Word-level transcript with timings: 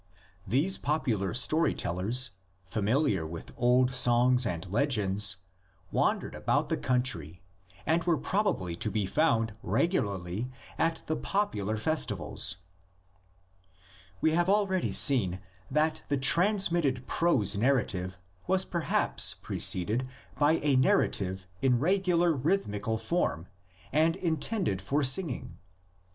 These 0.47 0.79
popular 0.79 1.31
story 1.35 1.75
tellers, 1.75 2.31
familiar 2.65 3.23
with 3.23 3.53
old 3.55 3.91
songs 3.91 4.47
and 4.47 4.65
legends, 4.71 5.35
wandered 5.91 6.33
about 6.33 6.69
the 6.69 6.77
country, 6.77 7.43
and 7.85 8.03
were 8.05 8.17
probably 8.17 8.75
to 8.77 8.89
be 8.89 9.05
found 9.05 9.53
regularly 9.61 10.49
at 10.79 11.03
the 11.05 11.15
popular 11.15 11.77
festivals. 11.77 12.57
We 14.21 14.31
have 14.31 14.49
already 14.49 14.91
seen 14.91 15.33
(page 15.33 15.37
38) 15.37 15.39
that 15.69 16.01
the 16.09 16.17
trans 16.17 16.71
mitted 16.71 17.05
prose 17.05 17.55
narrative 17.55 18.17
was 18.47 18.65
perhaps 18.65 19.35
preceded 19.35 20.07
by 20.39 20.53
a 20.63 20.77
narrative 20.77 21.45
in 21.61 21.77
regular 21.77 22.33
rhythmical 22.33 22.97
form 22.97 23.45
and 23.93 24.15
intended 24.15 24.81
for 24.81 25.03
singing. 25.03 25.59